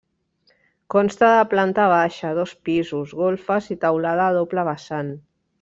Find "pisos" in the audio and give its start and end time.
2.71-3.15